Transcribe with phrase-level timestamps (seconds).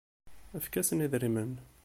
[0.57, 1.51] Efk-asen idrimen.